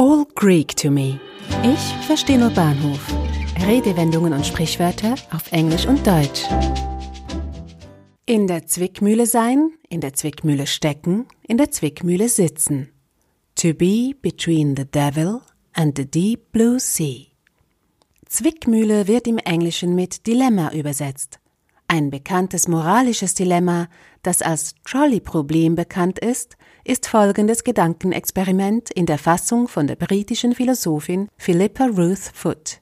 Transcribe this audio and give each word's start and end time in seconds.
All 0.00 0.26
Greek 0.36 0.76
to 0.76 0.92
me. 0.92 1.18
Ich 1.64 2.06
verstehe 2.06 2.38
nur 2.38 2.50
Bahnhof. 2.50 3.04
Redewendungen 3.66 4.32
und 4.32 4.46
Sprichwörter 4.46 5.16
auf 5.32 5.50
Englisch 5.50 5.86
und 5.86 6.06
Deutsch. 6.06 6.44
In 8.24 8.46
der 8.46 8.64
Zwickmühle 8.64 9.26
sein, 9.26 9.72
in 9.88 10.00
der 10.00 10.12
Zwickmühle 10.12 10.68
stecken, 10.68 11.26
in 11.48 11.56
der 11.56 11.72
Zwickmühle 11.72 12.28
sitzen. 12.28 12.90
To 13.56 13.74
be 13.74 14.14
between 14.22 14.76
the 14.76 14.84
devil 14.84 15.40
and 15.72 15.98
the 15.98 16.08
deep 16.08 16.52
blue 16.52 16.78
sea. 16.78 17.26
Zwickmühle 18.28 19.08
wird 19.08 19.26
im 19.26 19.38
Englischen 19.38 19.96
mit 19.96 20.28
Dilemma 20.28 20.70
übersetzt. 20.70 21.40
Ein 21.90 22.10
bekanntes 22.10 22.68
moralisches 22.68 23.32
Dilemma, 23.32 23.88
das 24.22 24.42
als 24.42 24.74
Trolley-Problem 24.84 25.74
bekannt 25.74 26.18
ist, 26.18 26.58
ist 26.84 27.08
folgendes 27.08 27.64
Gedankenexperiment 27.64 28.90
in 28.90 29.06
der 29.06 29.16
Fassung 29.16 29.68
von 29.68 29.86
der 29.86 29.96
britischen 29.96 30.54
Philosophin 30.54 31.28
Philippa 31.38 31.86
Ruth 31.86 32.30
Foote. 32.34 32.76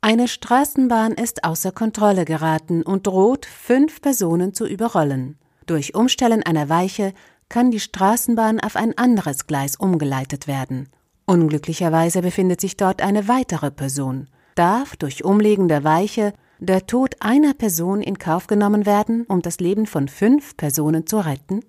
Eine 0.00 0.26
Straßenbahn 0.26 1.12
ist 1.12 1.44
außer 1.44 1.70
Kontrolle 1.70 2.24
geraten 2.24 2.82
und 2.82 3.06
droht, 3.06 3.46
fünf 3.46 4.02
Personen 4.02 4.52
zu 4.52 4.66
überrollen. 4.66 5.38
Durch 5.66 5.94
Umstellen 5.94 6.42
einer 6.42 6.68
Weiche 6.68 7.14
kann 7.48 7.70
die 7.70 7.80
Straßenbahn 7.80 8.58
auf 8.58 8.74
ein 8.74 8.98
anderes 8.98 9.46
Gleis 9.46 9.76
umgeleitet 9.76 10.48
werden. 10.48 10.88
Unglücklicherweise 11.24 12.20
befindet 12.20 12.60
sich 12.60 12.76
dort 12.76 13.00
eine 13.00 13.28
weitere 13.28 13.70
Person. 13.70 14.28
Darf 14.56 14.96
durch 14.96 15.24
Umlegen 15.24 15.68
der 15.68 15.84
Weiche 15.84 16.34
der 16.58 16.86
Tod 16.86 17.16
einer 17.20 17.54
Person 17.54 18.00
in 18.00 18.18
Kauf 18.18 18.46
genommen 18.46 18.86
werden, 18.86 19.24
um 19.26 19.42
das 19.42 19.60
Leben 19.60 19.86
von 19.86 20.08
fünf 20.08 20.56
Personen 20.56 21.06
zu 21.06 21.18
retten? 21.18 21.60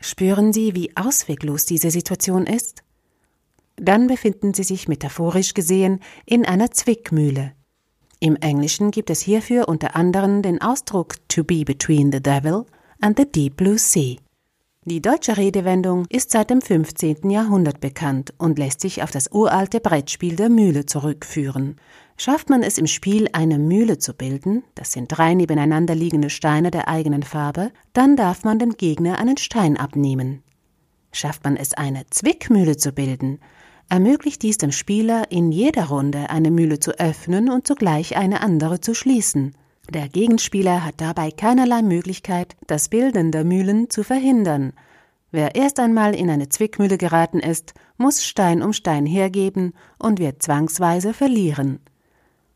Spüren 0.00 0.52
Sie, 0.52 0.74
wie 0.74 0.96
ausweglos 0.96 1.66
diese 1.66 1.90
Situation 1.90 2.46
ist? 2.46 2.82
Dann 3.76 4.06
befinden 4.06 4.54
Sie 4.54 4.64
sich 4.64 4.88
metaphorisch 4.88 5.54
gesehen 5.54 6.00
in 6.26 6.44
einer 6.44 6.70
Zwickmühle. 6.70 7.52
Im 8.18 8.36
Englischen 8.36 8.90
gibt 8.90 9.08
es 9.08 9.20
hierfür 9.20 9.68
unter 9.68 9.96
anderem 9.96 10.42
den 10.42 10.60
Ausdruck 10.60 11.16
to 11.28 11.42
be 11.42 11.64
between 11.64 12.12
the 12.12 12.20
devil 12.22 12.66
and 13.00 13.18
the 13.18 13.24
deep 13.24 13.56
blue 13.56 13.78
sea. 13.78 14.16
Die 14.84 15.02
deutsche 15.02 15.36
Redewendung 15.36 16.06
ist 16.08 16.30
seit 16.30 16.50
dem 16.50 16.62
15. 16.62 17.30
Jahrhundert 17.30 17.80
bekannt 17.80 18.32
und 18.38 18.58
lässt 18.58 18.80
sich 18.80 19.02
auf 19.02 19.10
das 19.10 19.30
uralte 19.30 19.80
Brettspiel 19.80 20.36
der 20.36 20.48
Mühle 20.48 20.86
zurückführen. 20.86 21.76
Schafft 22.22 22.50
man 22.50 22.62
es 22.62 22.76
im 22.76 22.86
Spiel, 22.86 23.30
eine 23.32 23.58
Mühle 23.58 23.96
zu 23.96 24.12
bilden, 24.12 24.62
das 24.74 24.92
sind 24.92 25.08
drei 25.08 25.32
nebeneinander 25.32 25.94
liegende 25.94 26.28
Steine 26.28 26.70
der 26.70 26.86
eigenen 26.86 27.22
Farbe, 27.22 27.72
dann 27.94 28.14
darf 28.14 28.44
man 28.44 28.58
dem 28.58 28.76
Gegner 28.76 29.18
einen 29.18 29.38
Stein 29.38 29.78
abnehmen. 29.78 30.42
Schafft 31.12 31.44
man 31.44 31.56
es, 31.56 31.72
eine 31.72 32.04
Zwickmühle 32.10 32.76
zu 32.76 32.92
bilden, 32.92 33.38
ermöglicht 33.88 34.42
dies 34.42 34.58
dem 34.58 34.70
Spieler, 34.70 35.32
in 35.32 35.50
jeder 35.50 35.86
Runde 35.86 36.28
eine 36.28 36.50
Mühle 36.50 36.78
zu 36.78 36.90
öffnen 37.00 37.48
und 37.48 37.66
zugleich 37.66 38.18
eine 38.18 38.42
andere 38.42 38.82
zu 38.82 38.92
schließen. 38.92 39.54
Der 39.88 40.10
Gegenspieler 40.10 40.84
hat 40.84 41.00
dabei 41.00 41.30
keinerlei 41.30 41.80
Möglichkeit, 41.80 42.54
das 42.66 42.90
Bilden 42.90 43.32
der 43.32 43.44
Mühlen 43.44 43.88
zu 43.88 44.04
verhindern. 44.04 44.74
Wer 45.30 45.54
erst 45.54 45.80
einmal 45.80 46.14
in 46.14 46.28
eine 46.28 46.50
Zwickmühle 46.50 46.98
geraten 46.98 47.40
ist, 47.40 47.72
muss 47.96 48.26
Stein 48.26 48.60
um 48.60 48.74
Stein 48.74 49.06
hergeben 49.06 49.72
und 49.98 50.18
wird 50.18 50.42
zwangsweise 50.42 51.14
verlieren. 51.14 51.80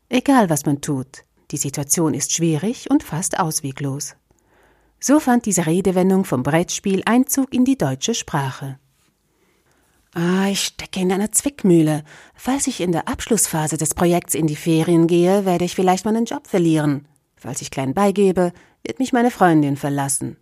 Egal 0.09 0.49
was 0.49 0.65
man 0.65 0.81
tut, 0.81 1.23
die 1.51 1.57
Situation 1.57 2.13
ist 2.13 2.33
schwierig 2.33 2.89
und 2.89 3.03
fast 3.03 3.39
ausweglos. 3.39 4.15
So 4.99 5.19
fand 5.19 5.45
diese 5.45 5.65
Redewendung 5.65 6.25
vom 6.25 6.43
Brettspiel 6.43 7.01
Einzug 7.05 7.53
in 7.53 7.65
die 7.65 7.77
deutsche 7.77 8.13
Sprache. 8.13 8.79
Ah, 10.13 10.47
ich 10.47 10.61
stecke 10.61 11.01
in 11.01 11.11
einer 11.11 11.31
Zwickmühle. 11.31 12.03
Falls 12.33 12.67
ich 12.67 12.79
in 12.79 12.93
der 12.93 13.07
Abschlussphase 13.07 13.77
des 13.77 13.93
Projekts 13.93 14.33
in 14.33 14.47
die 14.47 14.55
Ferien 14.55 15.07
gehe, 15.07 15.45
werde 15.45 15.65
ich 15.65 15.75
vielleicht 15.75 16.05
meinen 16.05 16.25
Job 16.25 16.47
verlieren. 16.47 17.05
Falls 17.35 17.61
ich 17.61 17.69
klein 17.69 17.93
beigebe, 17.93 18.53
wird 18.83 18.99
mich 18.99 19.11
meine 19.11 19.29
Freundin 19.29 19.75
verlassen. 19.75 20.37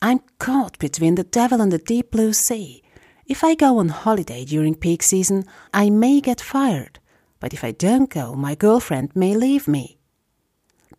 I'm 0.00 0.20
caught 0.38 0.78
between 0.78 1.16
the 1.16 1.24
devil 1.24 1.60
and 1.60 1.72
the 1.72 1.82
deep 1.82 2.10
blue 2.10 2.32
sea. 2.32 2.82
If 3.28 3.42
I 3.42 3.56
go 3.56 3.78
on 3.78 4.04
holiday 4.04 4.44
during 4.44 4.74
peak 4.74 5.02
season, 5.02 5.44
I 5.74 5.90
may 5.90 6.20
get 6.20 6.40
fired. 6.40 7.00
But 7.40 7.52
if 7.52 7.62
I 7.62 7.72
don't 7.72 8.08
go, 8.08 8.34
my 8.34 8.56
girlfriend 8.56 9.14
may 9.14 9.34
leave 9.34 9.68
me. 9.68 9.98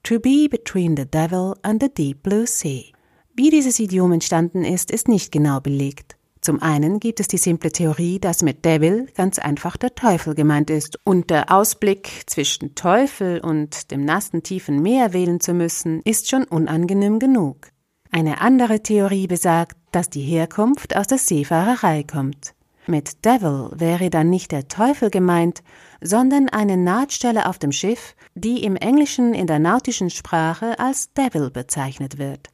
To 0.03 0.19
be 0.19 0.47
between 0.47 0.95
the 0.95 1.05
devil 1.05 1.55
and 1.63 1.81
the 1.81 1.89
deep 1.89 2.23
blue 2.23 2.45
sea. 2.45 2.94
Wie 3.35 3.50
dieses 3.50 3.79
Idiom 3.79 4.13
entstanden 4.13 4.63
ist, 4.63 4.91
ist 4.91 5.07
nicht 5.07 5.31
genau 5.31 5.59
belegt. 5.59 6.16
Zum 6.41 6.61
einen 6.61 7.01
gibt 7.01 7.19
es 7.19 7.27
die 7.27 7.38
simple 7.38 7.72
Theorie, 7.72 8.19
dass 8.19 8.44
mit 8.44 8.63
Devil 8.63 9.07
ganz 9.13 9.39
einfach 9.39 9.75
der 9.75 9.94
Teufel 9.94 10.35
gemeint 10.35 10.69
ist 10.69 10.97
und 11.03 11.29
der 11.29 11.51
Ausblick 11.51 12.23
zwischen 12.27 12.75
Teufel 12.75 13.41
und 13.41 13.91
dem 13.91 14.06
nassen 14.06 14.41
tiefen 14.41 14.81
Meer 14.81 15.11
wählen 15.11 15.41
zu 15.41 15.53
müssen, 15.53 16.01
ist 16.03 16.29
schon 16.29 16.45
unangenehm 16.45 17.19
genug. 17.19 17.67
Eine 18.11 18.39
andere 18.39 18.81
Theorie 18.81 19.27
besagt, 19.27 19.77
dass 19.91 20.09
die 20.09 20.21
Herkunft 20.21 20.95
aus 20.95 21.07
der 21.07 21.17
Seefahrerei 21.17 22.03
kommt. 22.03 22.56
Mit 22.89 23.23
Devil 23.23 23.69
wäre 23.75 24.09
dann 24.09 24.31
nicht 24.31 24.51
der 24.51 24.67
Teufel 24.67 25.11
gemeint, 25.11 25.61
sondern 26.01 26.50
eine 26.50 26.75
Nahtstelle 26.75 27.45
auf 27.45 27.59
dem 27.59 27.72
Schiff, 27.72 28.16
die 28.33 28.63
im 28.63 28.75
Englischen 28.75 29.35
in 29.35 29.45
der 29.45 29.59
nautischen 29.59 30.09
Sprache 30.09 30.79
als 30.79 31.13
Devil 31.13 31.51
bezeichnet 31.51 32.17
wird. 32.17 32.50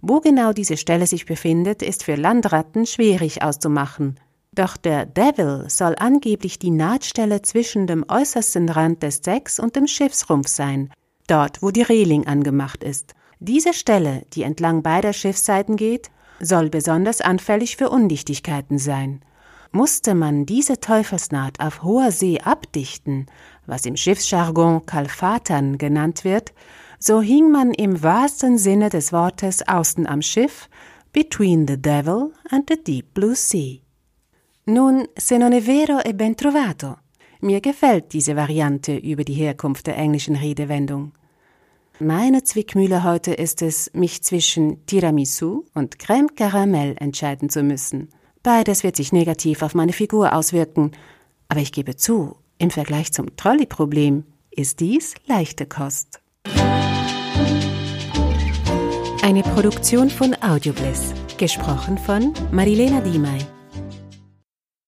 Wo 0.00 0.18
genau 0.18 0.52
diese 0.52 0.76
Stelle 0.76 1.06
sich 1.06 1.24
befindet, 1.24 1.82
ist 1.82 2.02
für 2.02 2.16
Landratten 2.16 2.84
schwierig 2.84 3.44
auszumachen. 3.44 4.18
Doch 4.50 4.76
der 4.76 5.06
Devil 5.06 5.66
soll 5.68 5.94
angeblich 5.96 6.58
die 6.58 6.72
Nahtstelle 6.72 7.42
zwischen 7.42 7.86
dem 7.86 8.04
äußersten 8.08 8.68
Rand 8.68 9.04
des 9.04 9.20
Decks 9.20 9.60
und 9.60 9.76
dem 9.76 9.86
Schiffsrumpf 9.86 10.48
sein, 10.48 10.90
dort 11.28 11.62
wo 11.62 11.70
die 11.70 11.82
Reling 11.82 12.26
angemacht 12.26 12.82
ist. 12.82 13.14
Diese 13.38 13.72
Stelle, 13.72 14.24
die 14.32 14.42
entlang 14.42 14.82
beider 14.82 15.12
Schiffsseiten 15.12 15.76
geht, 15.76 16.10
soll 16.40 16.70
besonders 16.70 17.20
anfällig 17.20 17.76
für 17.76 17.88
Undichtigkeiten 17.88 18.80
sein. 18.80 19.20
Musste 19.72 20.14
man 20.14 20.46
diese 20.46 20.80
Teufelsnaht 20.80 21.60
auf 21.60 21.82
hoher 21.82 22.10
See 22.10 22.40
abdichten, 22.40 23.26
was 23.66 23.86
im 23.86 23.96
Schiffsjargon 23.96 24.86
Kalfatern 24.86 25.78
genannt 25.78 26.24
wird, 26.24 26.52
so 26.98 27.20
hing 27.20 27.50
man 27.50 27.72
im 27.72 28.02
wahrsten 28.02 28.58
Sinne 28.58 28.88
des 28.88 29.12
Wortes 29.12 29.66
außen 29.66 30.06
am 30.06 30.22
Schiff, 30.22 30.68
between 31.12 31.66
the 31.66 31.80
devil 31.80 32.32
and 32.50 32.68
the 32.68 32.76
deep 32.76 33.14
blue 33.14 33.34
sea. 33.34 33.80
Nun, 34.66 35.06
se 35.16 35.38
non 35.38 35.52
è 35.52 35.60
vero 35.60 36.00
e 36.04 36.12
ben 36.12 36.34
trovato. 36.34 36.98
Mir 37.40 37.60
gefällt 37.60 38.12
diese 38.12 38.34
Variante 38.34 38.96
über 38.96 39.24
die 39.24 39.34
Herkunft 39.34 39.86
der 39.86 39.96
englischen 39.96 40.36
Redewendung. 40.36 41.12
Meine 41.98 42.42
Zwickmühle 42.42 43.04
heute 43.04 43.32
ist 43.32 43.62
es, 43.62 43.90
mich 43.94 44.22
zwischen 44.22 44.84
Tiramisu 44.84 45.64
und 45.72 45.96
Crème 45.96 46.34
Caramel 46.34 46.96
entscheiden 46.98 47.48
zu 47.48 47.62
müssen. 47.62 48.08
Beides 48.46 48.84
wird 48.84 48.94
sich 48.94 49.12
negativ 49.12 49.62
auf 49.62 49.74
meine 49.74 49.92
Figur 49.92 50.32
auswirken, 50.32 50.92
aber 51.48 51.58
ich 51.58 51.72
gebe 51.72 51.96
zu, 51.96 52.36
im 52.58 52.70
Vergleich 52.70 53.12
zum 53.12 53.34
Trolley-Problem 53.34 54.22
ist 54.52 54.78
dies 54.78 55.16
leichte 55.26 55.66
Kost. 55.66 56.20
Eine 59.20 59.42
Produktion 59.42 60.08
von 60.10 60.36
Audiobliss, 60.40 61.12
gesprochen 61.36 61.98
von 61.98 62.32
Marilena 62.52 63.00
Diemey. 63.00 63.40